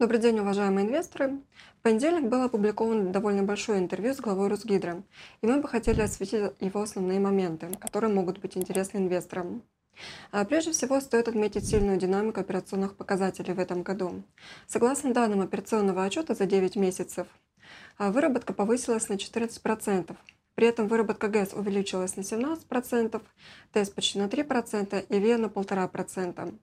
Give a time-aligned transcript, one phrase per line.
[0.00, 1.40] Добрый день, уважаемые инвесторы.
[1.78, 5.02] В понедельник было опубликовано довольно большое интервью с главой Росгидро,
[5.42, 9.62] и мы бы хотели осветить его основные моменты, которые могут быть интересны инвесторам.
[10.32, 14.22] А прежде всего, стоит отметить сильную динамику операционных показателей в этом году.
[14.66, 17.26] Согласно данным операционного отчета за 9 месяцев,
[17.98, 20.16] а, выработка повысилась на 14%.
[20.54, 23.20] При этом выработка ГЭС увеличилась на 17%,
[23.74, 26.58] ТЭС почти на 3% и ВИА на 1,5%.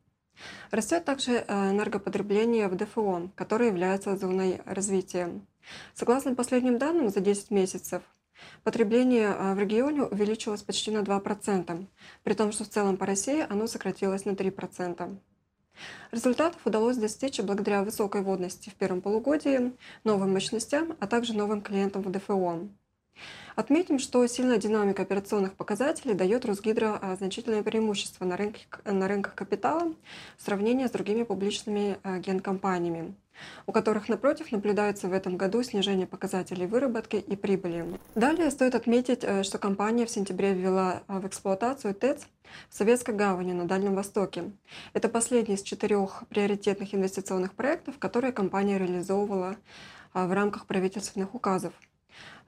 [0.71, 5.41] Растет также э, энергопотребление в ДФО, которое является зоной развития.
[5.93, 8.03] Согласно последним данным, за 10 месяцев
[8.63, 11.85] потребление э, в регионе увеличилось почти на 2%,
[12.23, 15.17] при том, что в целом по России оно сократилось на 3%.
[16.11, 19.73] Результатов удалось достичь благодаря высокой водности в первом полугодии,
[20.03, 22.67] новым мощностям, а также новым клиентам в ДФО.
[23.55, 29.35] Отметим, что сильная динамика операционных показателей дает Росгидро а, значительное преимущество на, рынке, на рынках
[29.35, 29.93] капитала
[30.37, 33.15] в сравнении с другими публичными а, генкомпаниями
[33.65, 37.85] у которых, напротив, наблюдается в этом году снижение показателей выработки и прибыли.
[38.15, 42.27] Далее стоит отметить, э, что компания в сентябре ввела а, в эксплуатацию ТЭЦ
[42.69, 44.51] в Советской гавани на Дальнем Востоке.
[44.93, 49.57] Это последний из четырех приоритетных инвестиционных проектов, которые компания реализовывала
[50.13, 51.73] в рамках правительственных указов.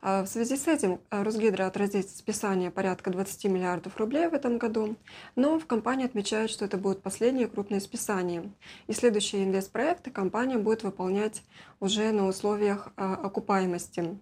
[0.01, 4.57] А в связи с этим э, Росгидро отразит списание порядка 20 миллиардов рублей в этом
[4.57, 4.95] году,
[5.35, 8.49] но в компании отмечают, что это будут последние крупные списания.
[8.87, 11.43] И следующие инвестпроекты компания будет выполнять
[11.81, 14.17] уже на условиях э, окупаемости.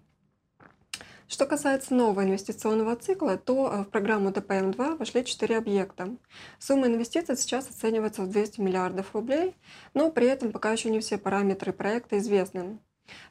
[1.28, 6.16] Что касается нового инвестиционного цикла, то в программу ТПМ-2 вошли 4 объекта.
[6.58, 9.56] Сумма инвестиций сейчас оценивается в 200 миллиардов рублей,
[9.94, 12.80] но при этом пока еще не все параметры проекта известны.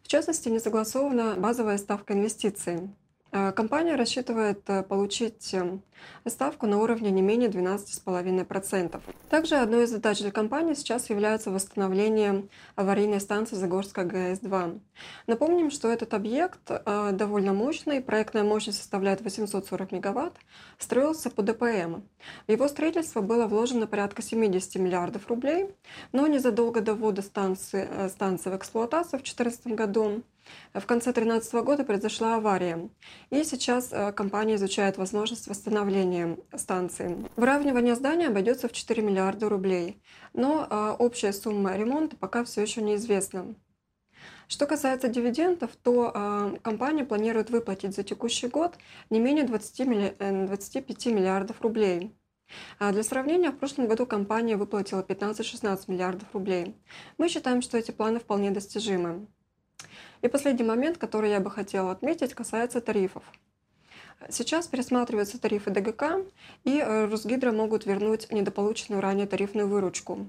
[0.03, 2.91] В частности, не согласована базовая ставка инвестиций.
[3.33, 5.79] Э, компания рассчитывает э, получить э,
[6.27, 9.01] ставку на уровне не менее 12,5%.
[9.29, 14.81] Также одной из задач для компании сейчас является восстановление аварийной станции Загорская ГАЭС-2.
[15.27, 20.37] Напомним, что этот объект довольно мощный, проектная мощность составляет 840 мегаватт,
[20.79, 22.03] строился по ДПМ.
[22.47, 25.75] В его строительство было вложено порядка 70 миллиардов рублей,
[26.13, 30.23] но незадолго до ввода станции, станции в эксплуатацию в 2014 году
[30.75, 32.89] в конце 2013 года произошла авария,
[33.31, 37.29] и сейчас э, компания изучает возможность восстановления станции.
[37.37, 40.03] Выравнивание здания обойдется в 4 миллиарда рублей,
[40.33, 43.55] но э, общая сумма ремонта пока все еще неизвестна.
[44.49, 48.77] Что касается дивидендов, то э, компания планирует выплатить за текущий год
[49.11, 50.17] не менее 20 милли...
[50.19, 52.15] 25 миллиардов рублей.
[52.79, 56.77] А для сравнения, в прошлом году компания выплатила 15-16 миллиардов рублей.
[57.19, 59.27] Мы считаем, что эти планы вполне достижимы.
[60.23, 63.23] И последний момент, который я бы хотела отметить, касается тарифов.
[64.31, 66.23] Сейчас пересматриваются тарифы ДГК,
[66.65, 70.27] и э, Росгидро могут вернуть недополученную ранее тарифную выручку,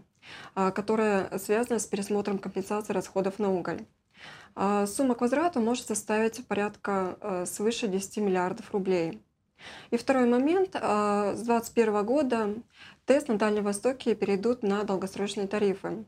[0.56, 3.86] а, которая связана с пересмотром компенсации расходов на уголь.
[4.56, 9.22] А, сумма к возврату может составить порядка э, свыше 10 миллиардов рублей.
[9.92, 10.76] И второй момент.
[10.76, 12.56] А, с 2021 года
[13.06, 16.06] ТЭС на Дальнем Востоке перейдут на долгосрочные тарифы.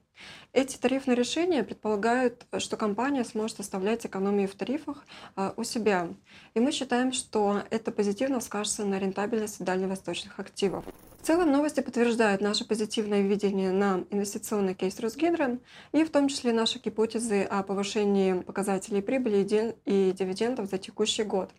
[0.52, 5.06] Эти тарифные решения предполагают, что компания сможет оставлять экономии в тарифах
[5.36, 6.10] а, у себя.
[6.54, 10.86] И мы считаем, что это позитивно скажется на рентабельности дальневосточных активов.
[11.22, 15.60] В целом новости подтверждают наше позитивное видение на инвестиционный кейс Росгидро
[15.92, 21.52] и в том числе наши гипотезы о повышении показателей прибыли и дивидендов за текущий год.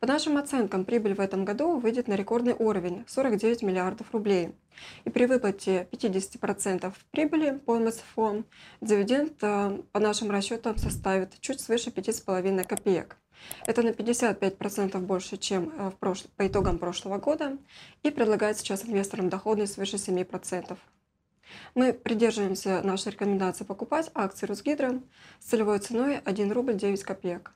[0.00, 4.50] По нашим оценкам, прибыль в этом году выйдет на рекордный уровень– 49 миллиардов рублей.
[5.04, 8.44] И при выплате 50% прибыли по МСФО
[8.80, 13.16] дивиденд э, по нашим расчетам составит чуть свыше 5,5 копеек.
[13.66, 16.24] Это на 55% больше, чем э, в прош...
[16.36, 17.58] по итогам прошлого года
[18.02, 20.76] и предлагает сейчас инвесторам доходность свыше 7%.
[21.74, 25.00] Мы придерживаемся нашей рекомендации покупать акции Росгидро
[25.38, 27.52] с целевой ценой 1 рубль 9 копеек.